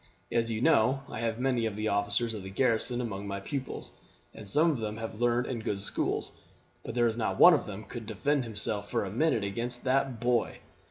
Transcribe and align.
As 0.31 0.49
you 0.49 0.61
know, 0.61 1.03
I 1.09 1.19
have 1.19 1.37
many 1.39 1.67
of 1.67 1.75
the 1.75 1.87
officers 1.87 2.33
of 2.33 2.41
the 2.41 2.49
garrison 2.49 2.99
among 2.99 3.27
my 3.27 3.39
pupils, 3.39 4.01
and 4.33 4.49
some 4.49 4.71
of 4.71 4.79
them 4.79 4.97
have 4.97 5.21
learned 5.21 5.45
in 5.45 5.59
good 5.59 5.79
schools, 5.79 6.31
but 6.81 6.95
there 6.95 7.05
is 7.05 7.17
not 7.17 7.37
one 7.37 7.53
of 7.53 7.67
them 7.67 7.83
could 7.83 8.07
defend 8.07 8.43
himself 8.43 8.89
for 8.89 9.03
a 9.03 9.11
minute 9.11 9.43
against 9.43 9.83
that 9.83 10.19
boy. 10.19 10.57